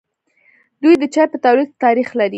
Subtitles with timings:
[0.81, 2.29] دوی د چای په تولید کې تاریخ لري.